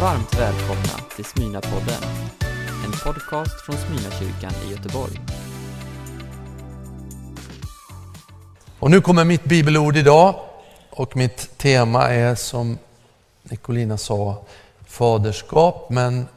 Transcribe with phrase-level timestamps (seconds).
[0.00, 2.02] Varmt välkomna till Smyna-podden,
[2.84, 5.20] en podcast från Smyna-kyrkan i Göteborg.
[8.78, 10.34] Och nu kommer mitt bibelord idag
[10.90, 12.78] och mitt tema är som
[13.42, 14.44] Nicolina sa
[14.86, 16.28] faderskap, men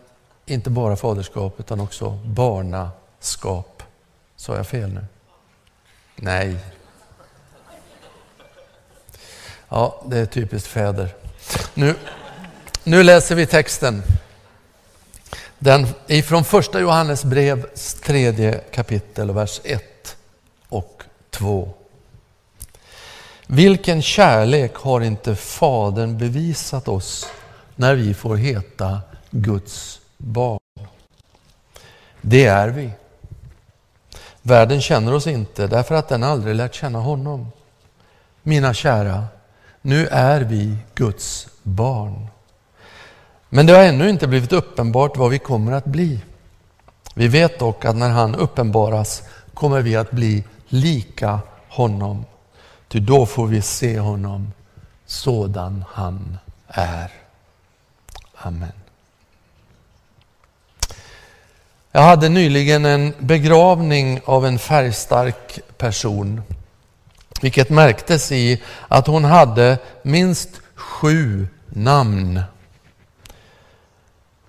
[0.45, 3.83] inte bara faderskap utan också barnaskap.
[4.35, 5.05] Sa jag fel nu?
[6.15, 6.57] Nej.
[9.69, 11.15] Ja, det är typiskt fäder.
[11.73, 11.95] Nu,
[12.87, 14.03] nu läser vi texten.
[15.59, 17.65] Den ifrån första Johannes brev,
[18.03, 20.17] tredje kapitel, vers 1
[20.69, 21.69] och 2.
[23.47, 27.27] Vilken kärlek har inte Fadern bevisat oss
[27.75, 30.59] när vi får heta Guds barn?
[32.21, 32.91] Det är vi.
[34.41, 37.47] Världen känner oss inte därför att den aldrig lärt känna honom.
[38.43, 39.25] Mina kära,
[39.81, 42.27] nu är vi Guds barn.
[43.49, 46.19] Men det har ännu inte blivit uppenbart vad vi kommer att bli.
[47.13, 52.25] Vi vet dock att när han uppenbaras kommer vi att bli lika honom.
[52.87, 54.51] Ty då får vi se honom
[55.05, 57.11] sådan han är.
[58.35, 58.71] Amen.
[61.91, 66.41] Jag hade nyligen en begravning av en färgstark person,
[67.41, 72.41] vilket märktes i att hon hade minst sju namn.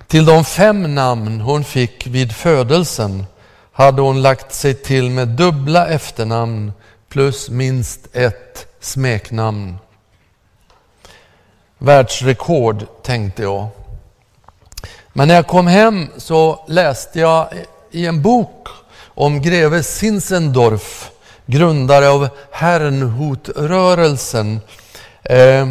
[0.09, 3.27] Till de fem namn hon fick vid födelsen
[3.73, 6.73] hade hon lagt sig till med dubbla efternamn
[7.09, 9.78] plus minst ett smeknamn.
[11.78, 13.69] Världsrekord, tänkte jag.
[15.12, 17.48] Men när jag kom hem så läste jag
[17.91, 18.69] i en bok
[19.05, 21.11] om greve Zinzendorf,
[21.47, 24.61] grundare av Herrnhutrörelsen,
[25.22, 25.67] eh,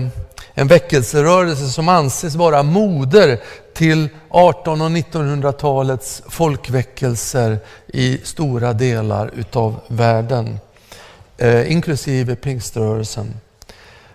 [0.59, 3.39] en väckelserörelse som anses vara moder
[3.73, 10.59] till 1800 och 1900-talets folkväckelser i stora delar utav världen
[11.37, 13.33] eh, inklusive pingströrelsen.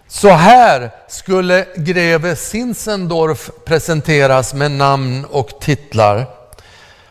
[0.09, 6.27] Så här skulle greve Zinzendorf presenteras med namn och titlar.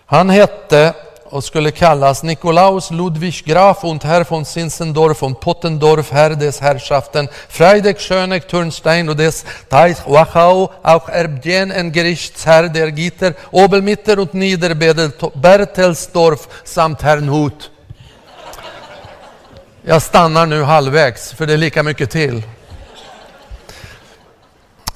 [0.06, 0.94] Han hette
[1.32, 7.30] och skulle kallas Nikolaus Ludwig Graf und Herr von Zinzendorf und Pottendorf, Herr des Herrschaften,
[7.50, 14.34] Freudig Schöneck Turnstein und des Teich Wachau, auch Erbdien en Gerichtsherr der Gitter, Obelmitter und
[14.34, 17.72] Niederbertelsdorf samt Herrnhut.
[19.84, 22.44] Jag stannar nu halvvägs, för det är lika mycket till.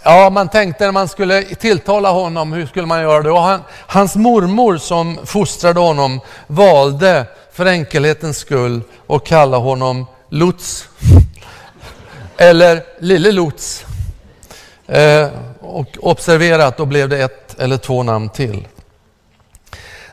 [0.08, 3.32] Ja, man tänkte när man skulle tilltala honom, hur skulle man göra det?
[3.32, 10.88] Och han, hans mormor som fostrade honom valde för enkelhetens skull att kalla honom Lutz.
[12.38, 13.86] Eller Lille Lutz.
[14.88, 15.30] Eh,
[15.60, 18.68] och observera att då blev det ett eller två namn till.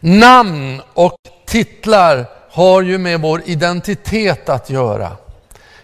[0.00, 1.16] Namn och
[1.46, 5.16] titlar har ju med vår identitet att göra.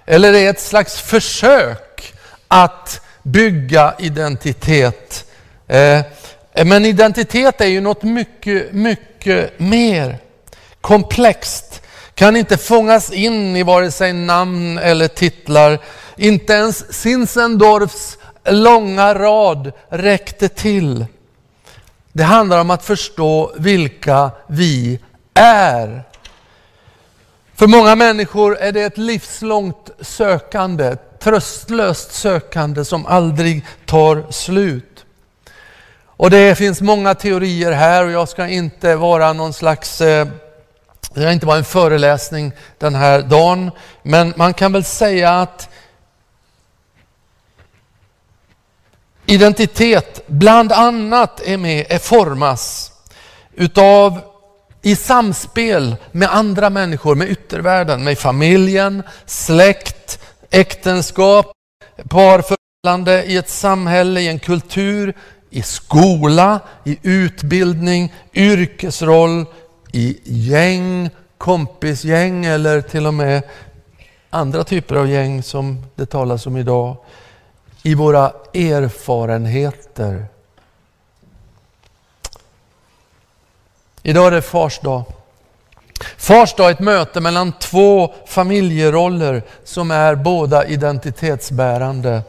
[0.06, 2.14] Eller är ett slags försök
[2.48, 5.24] att bygga identitet.
[5.66, 6.00] Eh,
[6.64, 10.18] men identitet är ju något mycket, mycket mer
[10.80, 11.82] komplext.
[12.14, 15.78] Kan inte fångas in i vare sig namn eller titlar.
[16.16, 21.06] Inte ens Sinsendorfs långa rad räckte till.
[22.12, 25.00] Det handlar om att förstå vilka vi
[25.34, 26.02] är.
[27.54, 35.04] För många människor är det ett livslångt sökande, tröstlöst sökande som aldrig tar slut.
[36.04, 40.26] Och det finns många teorier här och jag ska inte vara någon slags, eh,
[41.14, 43.70] det ska inte vara en föreläsning den här dagen,
[44.02, 45.68] men man kan väl säga att
[49.26, 52.92] identitet bland annat är med, är formas
[53.54, 54.20] utav
[54.82, 60.18] i samspel med andra människor, med yttervärlden, med familjen, släkt,
[60.50, 61.46] äktenskap,
[62.08, 65.14] parförhållande, i ett samhälle, i en kultur,
[65.50, 69.46] i skola, i utbildning, yrkesroll,
[69.92, 73.42] i gäng, kompisgäng eller till och med
[74.30, 76.96] andra typer av gäng som det talas om idag.
[77.82, 80.26] I våra erfarenheter
[84.02, 85.04] Idag är det Fars dag.
[86.16, 92.22] Fars dag är ett möte mellan två familjeroller som är båda identitetsbärande.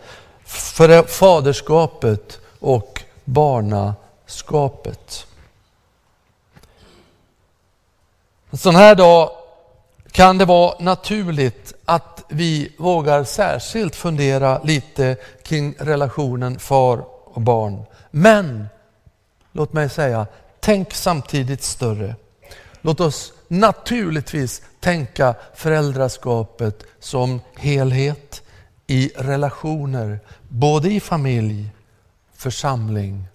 [0.45, 5.25] För faderskapet och barnaskapet.
[8.51, 9.30] En sån här dag
[10.12, 17.83] kan det vara naturligt att vi vågar särskilt fundera lite kring relationen far och barn.
[18.12, 18.68] Men
[19.51, 20.27] låt mig säga,
[20.60, 22.16] tänk samtidigt större.
[22.81, 28.44] Låt oss naturligtvis tänka föräldraskapet som helhet
[28.88, 31.69] i relationer, både i familj,
[32.36, 33.28] församling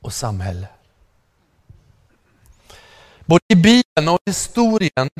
[0.00, 0.66] och samhälle.
[3.26, 5.10] Både i Bibeln och i historien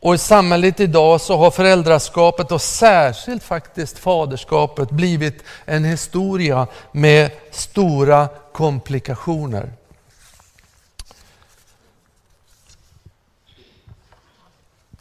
[0.00, 7.30] och i samhället idag så har föräldraskapet och särskilt faktiskt faderskapet blivit en historia med
[7.50, 9.72] stora komplikationer.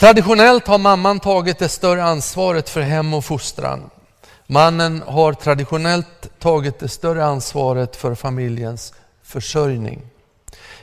[0.03, 3.89] Traditionellt har mamman tagit det större ansvaret för hem och fostran.
[4.47, 10.01] Mannen har traditionellt tagit det större ansvaret för familjens försörjning.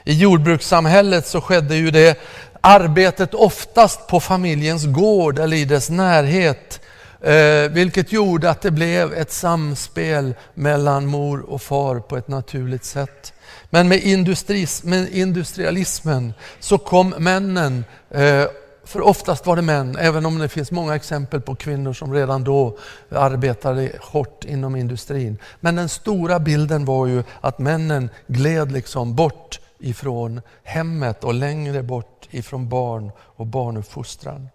[0.03, 2.19] I jordbrukssamhället så skedde ju det
[2.61, 6.81] arbetet oftast på familjens gård eller i dess närhet.
[7.21, 12.85] Eh, vilket gjorde att det blev ett samspel mellan mor och far på ett naturligt
[12.85, 13.33] sätt.
[13.69, 18.45] Men med, industris, med industrialismen så kom männen eh,
[18.91, 22.43] för oftast var det män, även om det finns många exempel på kvinnor som redan
[22.43, 22.77] då
[23.09, 25.37] arbetade hårt inom industrin.
[25.59, 31.83] Men den stora bilden var ju att männen gled liksom bort ifrån hemmet och längre
[31.83, 34.49] bort ifrån barn och barnuppfostran.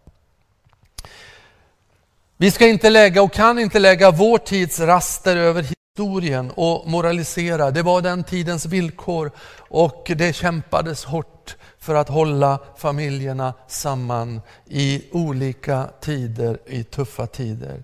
[2.37, 7.71] Vi ska inte lägga och kan inte lägga vår tids raster över historien och moralisera.
[7.71, 9.31] Det var den tidens villkor
[9.69, 11.57] och det kämpades hårt
[11.87, 17.83] för att hålla familjerna samman i olika tider, i tuffa tider.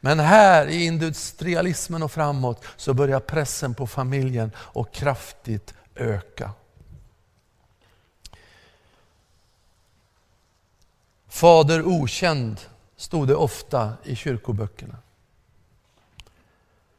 [0.00, 6.50] Men här i industrialismen och framåt så börjar pressen på familjen att kraftigt öka.
[11.28, 12.60] Fader okänd
[12.96, 14.96] stod det ofta i kyrkoböckerna.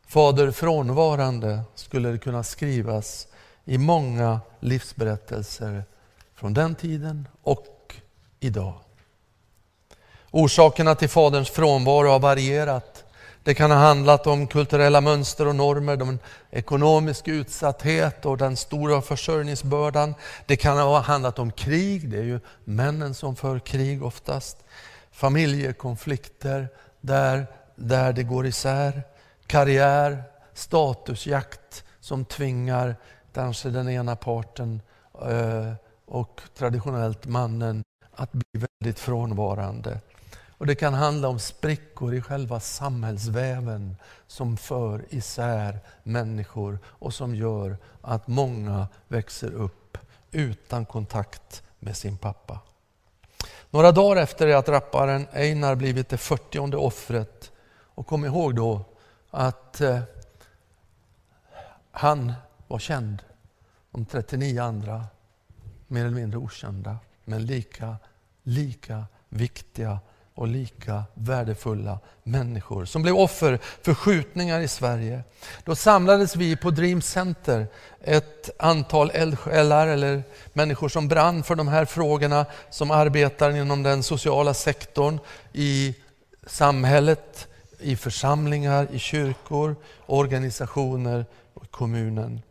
[0.07, 3.27] Fader frånvarande skulle det kunna skrivas
[3.65, 5.83] i många livsberättelser
[6.35, 7.95] från den tiden och
[8.39, 8.73] idag.
[10.31, 13.05] Orsakerna till faderns frånvaro har varierat.
[13.43, 16.19] Det kan ha handlat om kulturella mönster och normer, den
[16.51, 20.15] ekonomisk utsatthet och den stora försörjningsbördan.
[20.45, 24.57] Det kan ha handlat om krig, det är ju männen som för krig oftast.
[25.11, 26.67] Familjekonflikter
[27.01, 29.03] där, där det går isär.
[29.47, 30.23] Karriär,
[30.53, 32.95] statusjakt som tvingar
[33.33, 34.81] kanske den ena parten
[35.21, 35.73] eh,
[36.05, 39.99] och traditionellt mannen att bli väldigt frånvarande.
[40.57, 43.95] Och Det kan handla om sprickor i själva samhällsväven
[44.27, 49.97] som för isär människor och som gör att många växer upp
[50.31, 52.59] utan kontakt med sin pappa.
[53.69, 58.81] Några dagar efter att rapparen Einar blivit det 40 offret och kom ihåg då
[59.31, 59.99] att eh,
[61.91, 62.33] han
[62.67, 63.23] var känd
[63.91, 65.05] de 39 andra
[65.95, 67.95] mer eller mindre okända men lika,
[68.43, 69.99] lika viktiga
[70.33, 75.23] och lika värdefulla människor som blev offer för skjutningar i Sverige.
[75.63, 77.67] Då samlades vi på Dream Center,
[78.01, 84.03] ett antal eldsjälar eller människor som brann för de här frågorna, som arbetar inom den
[84.03, 85.19] sociala sektorn,
[85.53, 85.95] i
[86.47, 87.47] samhället,
[87.79, 89.75] i församlingar, i kyrkor,
[90.05, 92.41] organisationer och kommunen.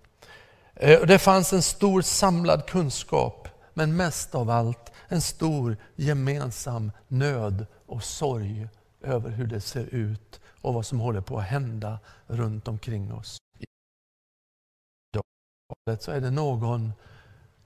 [0.75, 7.67] Eh, det fanns en stor samlad kunskap, men mest av allt en stor gemensam nöd
[7.87, 8.69] och sorg
[9.01, 13.39] över hur det ser ut och vad som håller på att hända runt omkring oss.
[13.59, 13.65] I
[16.01, 16.93] så är det någon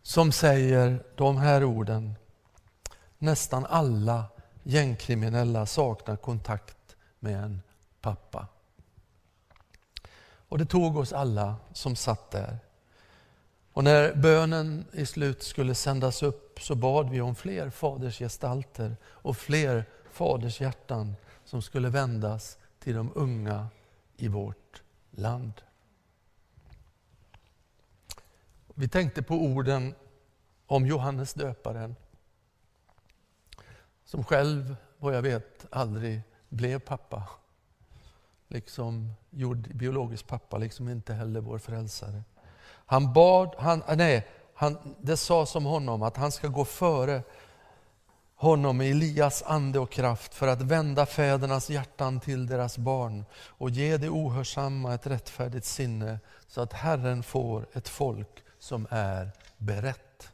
[0.02, 2.14] som säger de här orden.
[3.18, 4.24] Nästan alla
[4.62, 7.62] gängkriminella saknar kontakt med en
[8.00, 8.46] pappa.
[10.48, 12.58] Och det tog oss alla som satt där.
[13.78, 19.36] Och när bönen i slut skulle sändas upp så bad vi om fler fadersgestalter och
[19.36, 23.68] fler faders hjärtan som skulle vändas till de unga
[24.16, 25.52] i vårt land.
[28.74, 29.94] Vi tänkte på orden
[30.66, 31.96] om Johannes döparen
[34.04, 37.28] som själv, vad jag vet, aldrig blev pappa.
[38.48, 42.22] Liksom gjord biologisk pappa, liksom inte heller vår frälsare.
[42.90, 47.22] Han bad, han, ah, nej, han, det sa om honom att han ska gå före
[48.34, 53.70] honom med Elias ande och kraft för att vända fädernas hjärtan till deras barn och
[53.70, 60.32] ge det ohörsamma ett rättfärdigt sinne så att Herren får ett folk som är berett.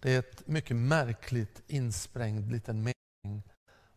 [0.00, 3.42] Det är ett mycket märkligt insprängd liten mening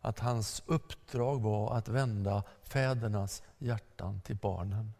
[0.00, 4.92] att hans uppdrag var att vända fädernas hjärtan till barnen.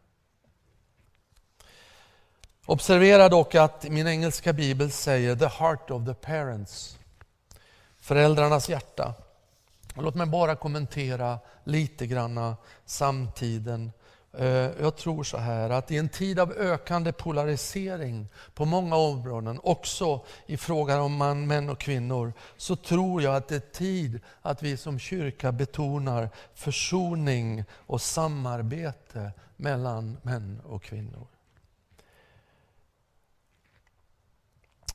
[2.67, 6.99] Observera dock att min engelska bibel säger the heart of the parents.
[8.01, 9.15] Föräldrarnas hjärta.
[9.95, 13.93] Låt mig bara kommentera lite granna samtiden
[14.33, 14.47] eh,
[14.81, 20.25] jag tror så här att i en tid av ökande polarisering på många områden, också
[20.47, 24.63] i frågan om man, män och kvinnor, så tror jag att det är tid att
[24.63, 31.32] vi som kyrka betonar försoning och samarbete mellan män och kvinnor.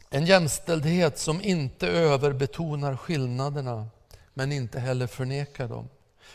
[0.10, 3.88] En jämställdhet som inte överbetonar skillnaderna,
[4.34, 5.90] men inte heller förnekar dem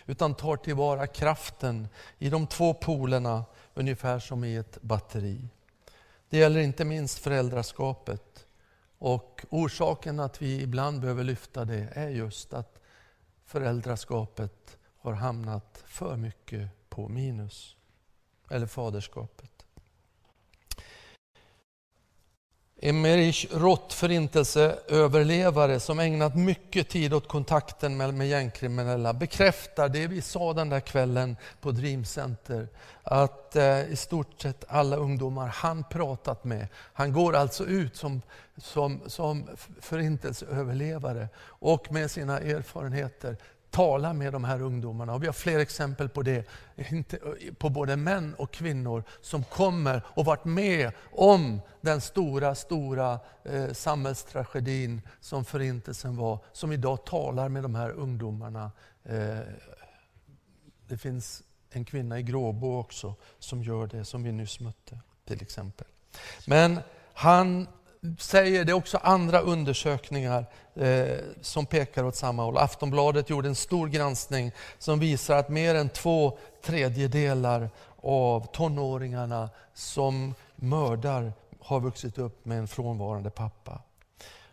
[0.07, 1.89] utan tar tillvara kraften
[2.19, 5.49] i de två polerna ungefär som i ett batteri.
[6.29, 8.47] Det gäller inte minst föräldraskapet.
[8.99, 12.79] Och orsaken att vi ibland behöver lyfta det är just att
[13.45, 17.77] föräldraskapet har hamnat för mycket på minus.
[18.51, 19.52] Eller faderskapet.
[22.85, 30.23] Emerich Roth, förintelseöverlevare som ägnat mycket tid åt kontakten med, med gängkriminella, bekräftar det vi
[30.23, 32.69] sa den där kvällen på Dream Center.
[33.03, 38.23] Att eh, i stort sett alla ungdomar han pratat med, han går alltså ut som,
[38.57, 39.49] som, som
[39.81, 43.37] förintelseöverlevare och med sina erfarenheter
[43.73, 45.15] tala med de här ungdomarna.
[45.15, 46.49] Och vi har fler exempel på det,
[47.59, 53.73] på både män och kvinnor som kommer och varit med om den stora, stora eh,
[53.73, 58.71] samhällstragedin som Förintelsen var, som idag talar med de här ungdomarna.
[59.05, 59.39] Eh,
[60.89, 65.43] det finns en kvinna i Gråbo också som gör det, som vi nyss mötte till
[65.43, 65.87] exempel.
[66.47, 66.79] Men
[67.15, 67.67] han
[68.19, 72.57] säger det också andra undersökningar eh, som pekar åt samma håll.
[72.59, 77.71] Aftonbladet gjorde en stor granskning som visar att mer än två tredjedelar
[78.03, 83.83] av tonåringarna som mördar har vuxit upp med en frånvarande pappa.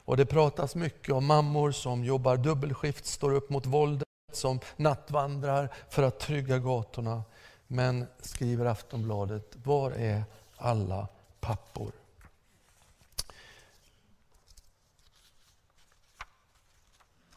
[0.05, 5.69] Och Det pratas mycket om mammor som jobbar dubbelskift, står upp mot våldet, som nattvandrar
[5.89, 7.23] för att trygga gatorna.
[7.67, 10.23] Men, skriver Aftonbladet, var är
[10.57, 11.07] alla
[11.39, 11.98] pappor?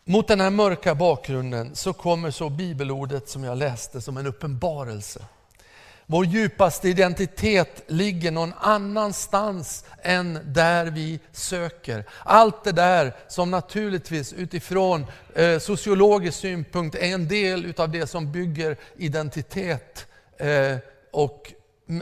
[0.05, 5.25] Mot den här mörka bakgrunden så kommer så bibelordet som jag läste som en uppenbarelse.
[6.07, 12.05] Vår djupaste identitet ligger någon annanstans än där vi söker.
[12.25, 18.33] Allt det där som naturligtvis utifrån eh, sociologisk synpunkt är en del utav det som
[18.33, 20.07] bygger identitet.
[20.37, 20.77] Eh,
[21.11, 21.53] och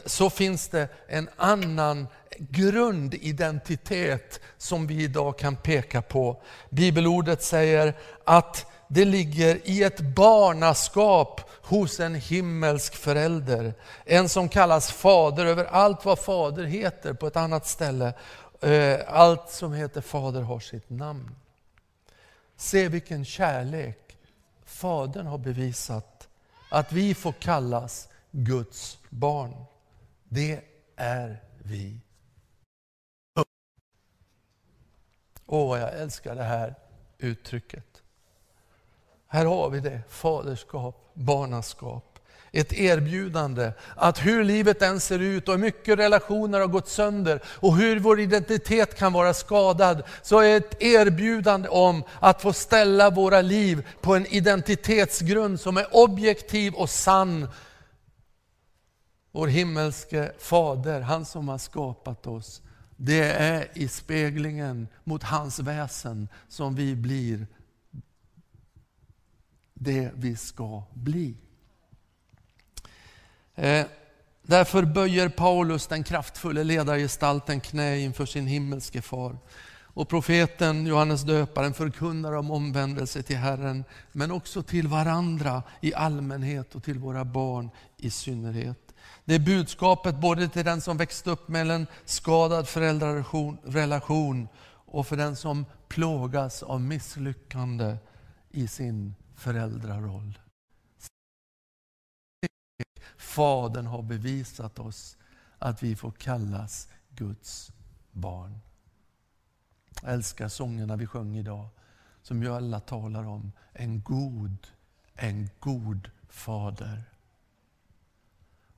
[0.06, 2.06] så finns det en annan
[2.48, 6.42] grundidentitet som vi idag kan peka på.
[6.70, 7.94] Bibelordet säger
[8.24, 13.74] att det ligger i ett barnaskap hos en himmelsk förälder.
[14.04, 18.14] En som kallas fader över allt vad fader heter på ett annat ställe.
[18.60, 21.36] Eh, allt som heter fader har sitt namn.
[22.56, 24.10] Se vilken kärlek
[24.64, 26.28] Fadern har bevisat.
[26.70, 29.64] Att vi får kallas Guds barn.
[30.28, 30.60] Det
[30.96, 32.00] är vi.
[35.52, 36.74] Åh, jag älskar det här
[37.18, 38.02] uttrycket.
[39.26, 42.18] Här har vi det, faderskap, barnaskap.
[42.52, 47.42] Ett erbjudande att hur livet än ser ut och hur mycket relationer har gått sönder
[47.46, 53.10] och hur vår identitet kan vara skadad, så är ett erbjudande om att få ställa
[53.10, 57.48] våra liv på en identitetsgrund som är objektiv och sann.
[59.32, 62.62] Vår himmelske Fader, han som har skapat oss,
[63.02, 67.46] det är i speglingen mot hans väsen som vi blir
[69.74, 71.36] det vi ska bli.
[73.54, 73.86] Eh,
[74.42, 79.38] därför böjer Paulus, den kraftfulla ledargestalten, knä inför sin himmelske far.
[79.82, 86.74] Och profeten Johannes döparen förkunnar om omvändelse till Herren, men också till varandra i allmänhet
[86.74, 88.89] och till våra barn i synnerhet.
[89.24, 94.48] Det är budskapet både till den som växt upp med en skadad föräldrarelation
[94.86, 97.96] och för den som plågas av misslyckande
[98.50, 100.38] i sin föräldraroll.
[103.16, 105.16] Fadern har bevisat oss
[105.58, 107.72] att vi får kallas Guds
[108.12, 108.60] barn.
[110.02, 111.68] Jag älskar sångerna vi sjöng idag,
[112.22, 114.66] som ju alla talar om en god,
[115.14, 117.02] en god fader.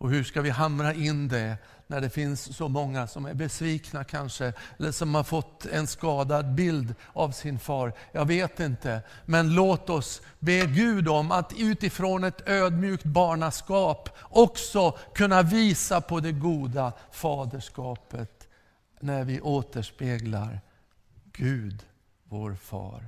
[0.03, 1.57] Och hur ska vi hamra in det
[1.87, 6.55] när det finns så många som är besvikna kanske, eller som har fått en skadad
[6.55, 7.93] bild av sin far?
[8.13, 9.03] Jag vet inte.
[9.25, 16.21] Men låt oss be Gud om att utifrån ett ödmjukt barnaskap också kunna visa på
[16.21, 18.49] det goda faderskapet
[19.01, 20.61] när vi återspeglar
[21.33, 21.83] Gud,
[22.25, 23.07] vår far.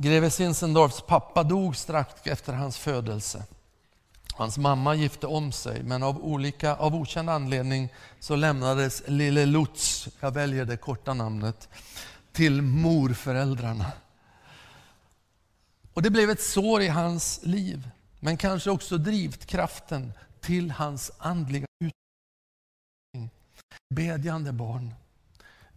[0.00, 3.44] Greve Zinzendorfs pappa dog strax efter hans födelse.
[4.34, 7.88] Hans mamma gifte om sig, men av, olika, av okänd anledning
[8.20, 11.68] så lämnades lille Lutz, jag väljer det korta namnet,
[12.32, 13.92] till morföräldrarna.
[15.94, 17.90] Och det blev ett sår i hans liv,
[18.20, 23.30] men kanske också drivkraften till hans andliga utveckling.
[23.94, 24.94] Bedjande barn.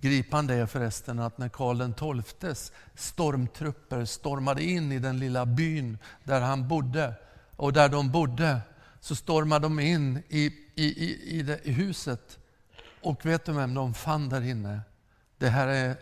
[0.02, 6.42] Gripande är förresten att när Karl XIIs stormtrupper stormade in i den lilla byn där
[6.42, 7.14] han bodde
[7.56, 8.62] och där de bodde,
[9.00, 12.40] så stormade de in i, i, i, i, det, i huset.
[13.02, 14.82] Och vet du vem de fann där inne?
[15.38, 15.96] Det här är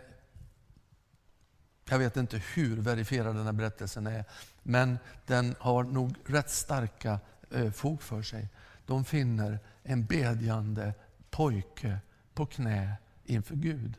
[1.90, 4.24] jag vet inte hur verifierad den här berättelsen är,
[4.62, 8.48] men den har nog rätt starka eh, fog för sig.
[8.86, 10.94] De finner en bedjande
[11.30, 11.98] pojke
[12.34, 13.96] på knä inför Gud.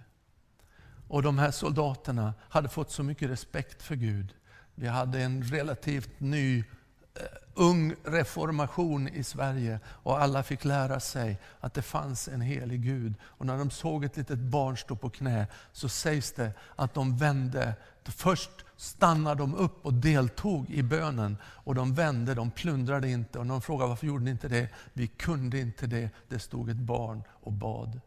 [1.08, 4.34] Och de här soldaterna hade fått så mycket respekt för Gud.
[4.76, 7.24] Vi hade en relativt ny eh,
[7.54, 13.14] ung reformation i Sverige och alla fick lära sig att det fanns en helig Gud.
[13.22, 17.18] Och när de såg ett litet barn stå på knä så sägs det att de
[17.18, 17.74] vände.
[18.04, 23.40] Först stannade de upp och deltog i bönen och de vände, de plundrade inte.
[23.40, 24.70] Och de frågade varför gjorde ni inte det?
[24.94, 26.10] Vi kunde inte det.
[26.30, 28.02] Det stod ett barn och bad.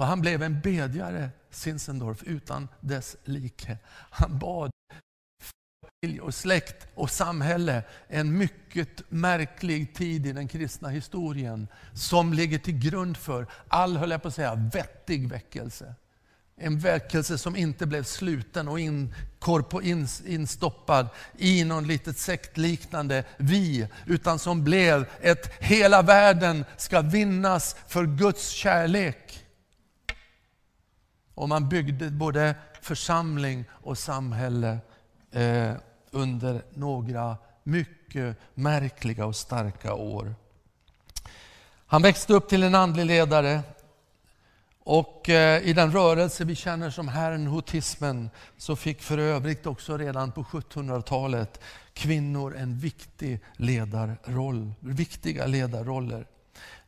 [0.00, 3.78] Och han blev en bedjare, Zinzendorf, utan dess like.
[4.10, 4.70] Han bad
[5.42, 12.58] familj och släkt och samhälle en mycket märklig tid i den kristna historien som ligger
[12.58, 15.94] till grund för all, höll jag på att säga, vettig väckelse.
[16.56, 23.24] En väckelse som inte blev sluten och in, korpo, in, instoppad i någon litet sektliknande
[23.36, 29.39] vi, utan som blev ett hela världen ska vinnas för Guds kärlek.
[31.40, 34.78] Och man byggde både församling och samhälle
[35.30, 35.72] eh,
[36.10, 40.34] under några mycket märkliga och starka år.
[41.86, 43.60] Han växte upp till en andlig ledare
[44.84, 50.32] och eh, i den rörelse vi känner som herrnhutismen så fick för övrigt också redan
[50.32, 51.60] på 1700-talet
[51.92, 56.26] kvinnor en viktig ledarroll, viktiga ledarroller.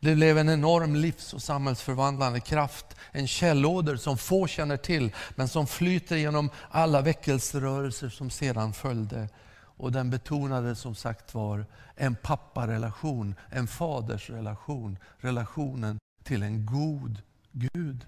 [0.01, 5.49] Det blev en enorm livs och samhällsförvandlande kraft, en källåder som få känner till, men
[5.49, 9.29] som flyter genom alla väckelserörelser som sedan följde.
[9.77, 18.07] Och den betonade som sagt var en papparelation, en fadersrelation, relationen till en god Gud.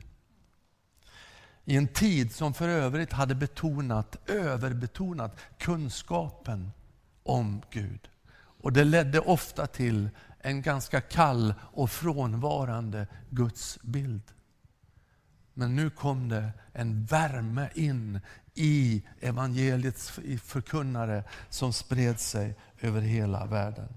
[1.65, 6.73] I en tid som för övrigt hade betonat, överbetonat kunskapen
[7.23, 8.09] om Gud.
[8.65, 10.09] Och Det ledde ofta till
[10.45, 14.23] en ganska kall och frånvarande gudsbild.
[15.55, 18.21] Men nu kom det en värme in
[18.55, 20.11] i evangeliets
[20.43, 23.89] förkunnare som spred sig över hela världen.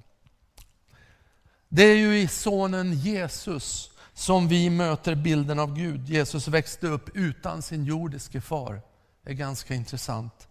[1.69, 6.10] Det är ju i sonen Jesus som vi möter bilden av Gud.
[6.10, 8.81] Jesus växte upp utan sin jordiske far.
[9.23, 10.47] Det är ganska intressant.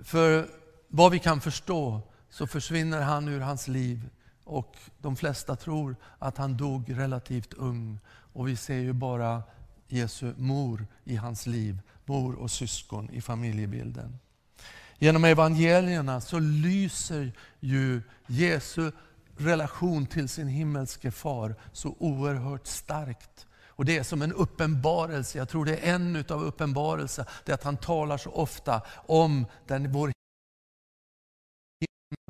[0.00, 0.48] För
[0.88, 4.10] vad vi kan förstå så försvinner han ur hans liv
[4.52, 7.98] och de flesta tror att han dog relativt ung.
[8.32, 9.42] Och vi ser ju bara
[9.88, 14.18] Jesu mor i hans liv, mor och syskon i familjebilden.
[14.98, 18.92] Genom evangelierna så lyser ju Jesu
[19.36, 23.46] relation till sin himmelske far så oerhört starkt.
[23.66, 27.54] Och Det är som en uppenbarelse, jag tror det är en av uppenbarelserna, det är
[27.54, 30.12] att han talar så ofta om den, vår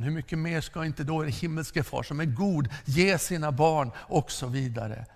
[0.02, 3.90] hur mycket mer ska inte då den himmelske far som är god ge sina barn
[3.96, 5.06] och så vidare.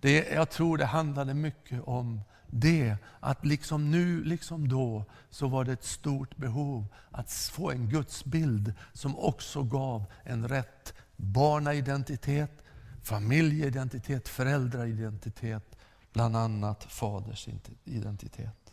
[0.00, 5.64] Det, jag tror det handlade mycket om det, att liksom nu, liksom då, så var
[5.64, 12.62] det ett stort behov att få en gudsbild som också gav en rätt barnaidentitet,
[13.02, 15.76] familjeidentitet, föräldraidentitet,
[16.12, 17.48] bland annat faders
[17.84, 18.65] identitet.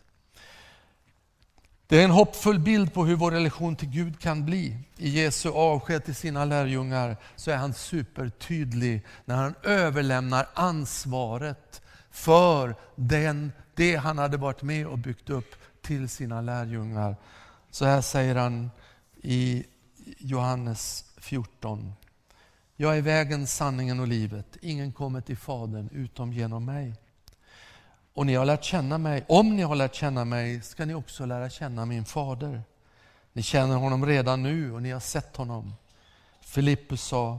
[1.86, 4.78] Det är en hoppfull bild på hur vår relation till Gud kan bli.
[4.96, 12.76] I Jesu avsked till sina lärjungar så är han supertydlig när han överlämnar ansvaret för
[12.96, 17.16] den, det han hade varit med och byggt upp till sina lärjungar.
[17.70, 18.70] Så här säger han
[19.22, 19.64] i
[20.18, 21.92] Johannes 14.
[22.76, 24.56] Jag är vägen, sanningen och livet.
[24.62, 26.94] Ingen kommer till Fadern utom genom mig.
[28.14, 29.24] Och ni har lärt känna mig.
[29.28, 32.62] Om ni har lärt känna mig ska ni också lära känna min fader.
[33.32, 35.74] Ni känner honom redan nu och ni har sett honom.
[36.40, 37.38] Filippus sa,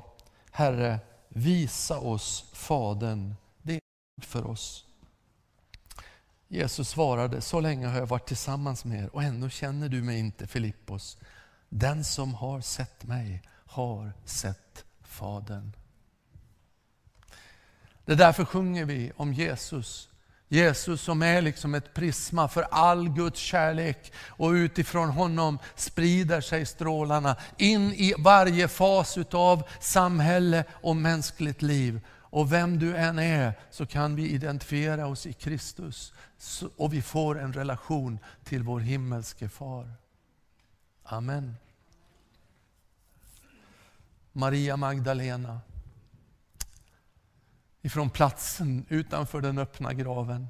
[0.52, 3.36] Herre, visa oss Fadern.
[3.62, 3.82] Det är
[4.22, 4.86] för oss.
[6.48, 10.20] Jesus svarade, så länge har jag varit tillsammans med er och ändå känner du mig
[10.20, 11.18] inte, Filippos.
[11.70, 15.72] Den som har sett mig har sett Fadern.
[18.06, 20.10] Det är därför sjunger vi om Jesus.
[20.48, 26.66] Jesus som är liksom ett prisma för all Guds kärlek och utifrån honom sprider sig
[26.66, 32.00] strålarna in i varje fas utav samhälle och mänskligt liv.
[32.08, 36.14] Och vem du än är så kan vi identifiera oss i Kristus
[36.78, 39.94] och vi får en relation till vår himmelske far.
[41.04, 41.56] Amen.
[44.32, 45.60] Maria Magdalena
[47.86, 50.48] ifrån platsen utanför den öppna graven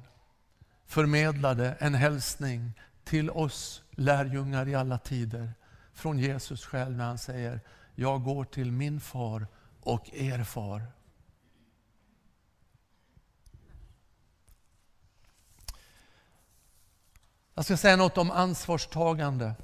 [0.86, 2.72] förmedlade en hälsning
[3.04, 5.52] till oss lärjungar i alla tider
[5.92, 7.60] från Jesus själv när han säger
[7.94, 9.46] Jag går till min far
[9.80, 10.82] och er far.
[17.54, 19.54] Jag ska säga något om ansvarstagande.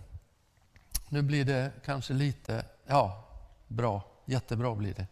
[1.09, 3.29] Nu blir det kanske lite, ja,
[3.69, 5.07] bra, jättebra blir det.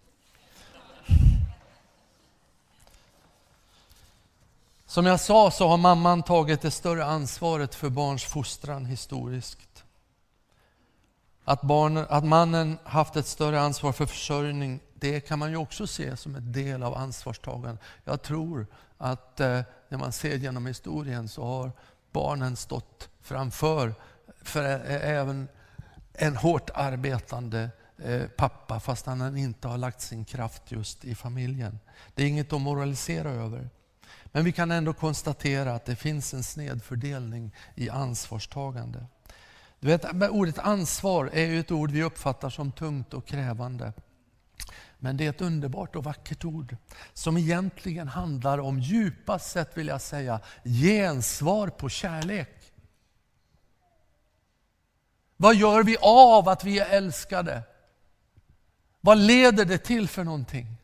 [4.90, 9.84] Som jag sa så har mamman tagit det större ansvaret för barns fostran historiskt.
[11.44, 15.86] Att, barn, att mannen haft ett större ansvar för försörjning, det kan man ju också
[15.86, 17.84] se som en del av ansvarstagandet.
[18.04, 18.66] Jag tror
[18.98, 21.72] att eh, när man ser genom historien så har
[22.12, 23.94] barnen stått framför
[24.42, 25.48] för eh, även
[26.12, 31.78] en hårt arbetande eh, pappa fast han inte har lagt sin kraft just i familjen.
[32.14, 33.70] Det är inget att moralisera över.
[34.32, 39.06] Men vi kan ändå konstatera att det finns en snedfördelning i ansvarstagande.
[39.80, 43.92] Du vet, ordet ansvar är ju ett ord vi uppfattar som tungt och krävande.
[44.98, 46.76] Men det är ett underbart och vackert ord
[47.12, 52.72] som egentligen handlar om, djupast sett vill jag säga, gensvar på kärlek.
[55.36, 57.62] Vad gör vi av att vi är älskade?
[59.00, 60.79] Vad leder det till för någonting?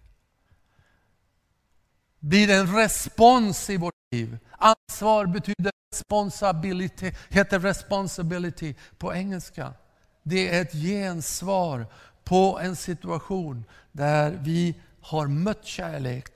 [2.27, 4.39] Blir det en respons i vårt liv?
[4.59, 9.75] Ansvar betyder responsibility, heter responsibility på engelska.
[10.23, 11.87] Det är ett gensvar
[12.25, 16.27] på en situation där vi har mött kärlek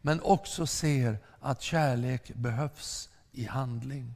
[0.00, 4.14] men också ser att kärlek behövs i handling.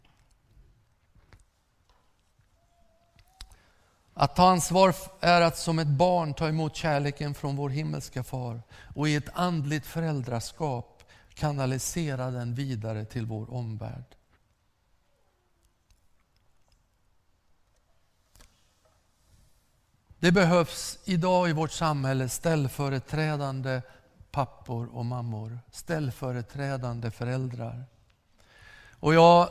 [4.15, 8.62] Att ta ansvar är att som ett barn ta emot kärleken från vår himmelska far
[8.95, 10.95] och i ett andligt föräldraskap
[11.37, 14.16] kanalisera den vidare till vår omvärld.
[20.18, 23.83] Det behövs idag i vårt samhälle ställföreträdande
[24.31, 27.85] pappor och mammor, ställföreträdande föräldrar.
[28.90, 29.49] Och jag,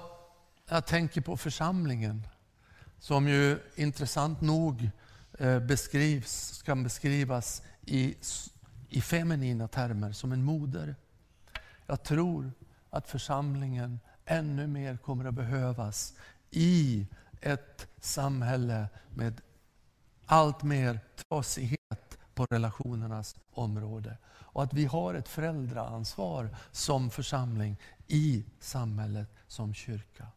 [0.69, 2.27] jag tänker på församlingen
[2.99, 4.89] som ju intressant nog
[5.39, 8.15] eh, beskrivs, kan beskrivas i,
[8.89, 10.95] i feminina termer, som en moder.
[11.87, 12.51] Jag tror
[12.89, 16.13] att församlingen ännu mer kommer att behövas
[16.51, 17.07] i
[17.41, 19.41] ett samhälle med
[20.25, 24.17] allt mer trasighet på relationernas område.
[24.27, 30.27] Och att vi har ett föräldraansvar som församling i samhället som kyrka.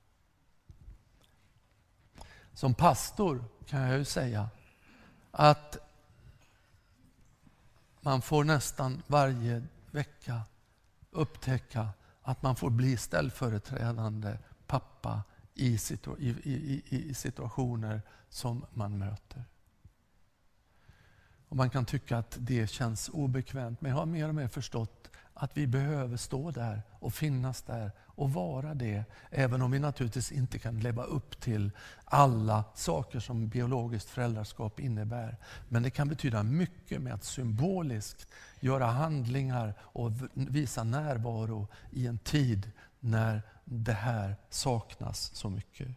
[2.54, 4.48] Som pastor kan jag ju säga
[5.30, 5.76] att
[8.00, 10.42] man får nästan varje vecka
[11.18, 11.88] upptäcka
[12.22, 15.22] att man får bli ställföreträdande pappa
[15.54, 19.44] i, situ i, i, i situationer som man möter.
[21.48, 25.10] Och Man kan tycka att det känns obekvämt, men jag har mer och mer förstått
[25.40, 29.04] att vi behöver stå där och finnas där och vara det.
[29.30, 31.70] Även om vi naturligtvis inte kan leva upp till
[32.04, 35.36] alla saker som biologiskt föräldraskap innebär.
[35.68, 38.26] Men det kan betyda mycket med att symboliskt
[38.60, 42.70] göra handlingar och visa närvaro i en tid
[43.00, 45.88] när det här saknas så mycket.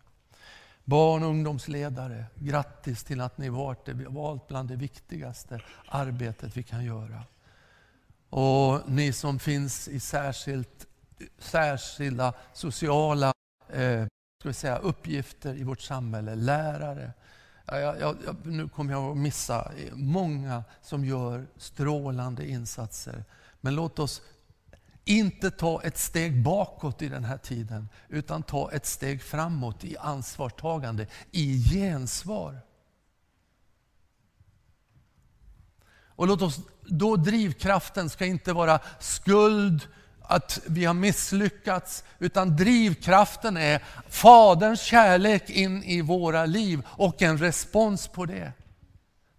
[0.84, 7.24] Barn och ungdomsledare, grattis till att ni valt bland det viktigaste arbetet vi kan göra.
[8.32, 10.88] Och ni som finns i särskilt,
[11.40, 13.34] särskilda sociala
[13.70, 14.06] eh,
[14.40, 17.14] ska vi säga, uppgifter i vårt samhälle, lärare.
[17.66, 23.24] Jag, jag, nu kommer jag att missa eh, många som gör strålande insatser.
[23.62, 24.22] Men låt oss
[25.06, 29.98] inte ta ett steg bakåt i den här tiden, utan ta ett steg framåt i
[29.98, 32.60] ansvarstagande, i gensvar.
[36.22, 39.88] Och låt oss, då drivkraften ska inte vara skuld,
[40.22, 47.38] att vi har misslyckats, utan drivkraften är Faderns kärlek in i våra liv och en
[47.38, 48.54] respons på det.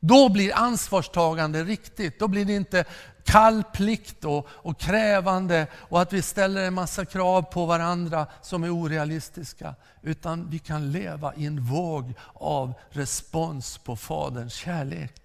[0.01, 2.19] Då blir ansvarstagande riktigt.
[2.19, 2.85] Då blir det inte
[3.25, 8.65] kall plikt och, och, krävande och att vi ställer en massa krav på varandra som
[8.65, 9.75] är orealistiska.
[10.03, 15.22] Utan vi kan leva i en våg av respons på Faderns kärlek.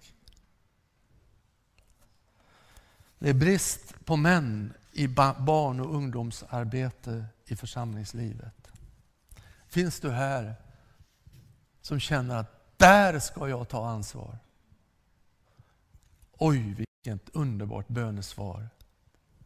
[3.18, 8.72] Det är brist på män i barn och ungdomsarbete i församlingslivet.
[9.66, 10.54] Finns du här
[11.80, 14.38] som känner att där ska jag ta ansvar?
[16.32, 18.68] Oj, vilket underbart bönesvar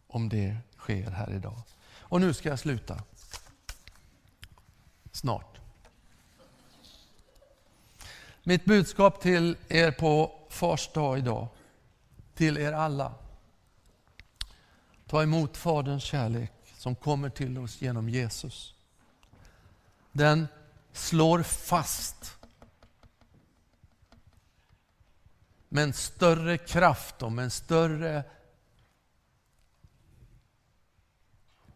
[0.06, 1.62] om det sker här idag.
[1.98, 3.02] Och nu ska jag sluta.
[5.12, 5.60] Snart.
[8.42, 11.48] Mitt budskap till er på Fars dag idag,
[12.34, 13.14] till er alla.
[15.12, 18.74] Ta emot Faderns kärlek som kommer till oss genom Jesus.
[20.12, 20.48] Den
[20.92, 22.36] slår fast
[25.68, 28.24] med en större kraft och med en större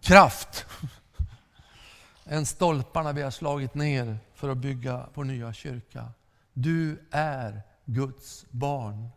[0.00, 0.66] kraft
[2.24, 6.12] än stolparna vi har slagit ner för att bygga vår nya kyrka.
[6.52, 9.08] Du är Guds barn.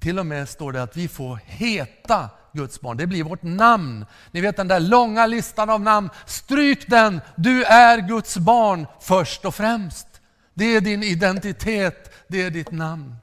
[0.00, 2.96] Till och med står det att vi får heta Guds barn.
[2.96, 4.06] Det blir vårt namn.
[4.30, 6.10] Ni vet den där långa listan av namn.
[6.26, 7.20] Stryk den!
[7.36, 10.06] Du är Guds barn först och främst.
[10.54, 13.16] Det är din identitet, det är ditt namn.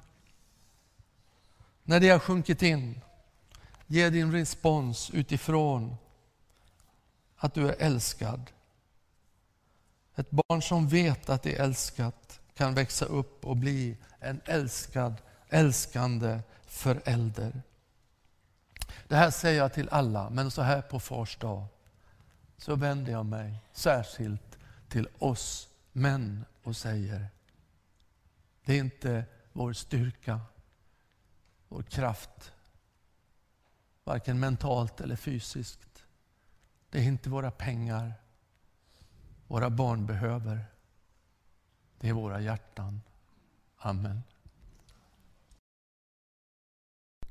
[1.83, 3.01] När det har sjunkit in,
[3.87, 5.97] ge din respons utifrån
[7.37, 8.51] att du är älskad.
[10.15, 15.15] Ett barn som vet att det är älskat kan växa upp och bli en älskad,
[15.49, 17.61] älskande förälder.
[19.07, 21.65] Det här säger jag till alla, men så här på Fars dag
[22.57, 24.57] så vänder jag mig särskilt
[24.89, 27.27] till oss män och säger,
[28.65, 30.41] det är inte vår styrka,
[31.67, 32.51] vår kraft,
[34.03, 36.03] varken mentalt eller fysiskt.
[36.89, 38.13] Det är inte våra pengar
[39.47, 40.65] våra barn behöver.
[41.99, 43.01] Det är våra hjärtan.
[43.77, 44.23] Amen.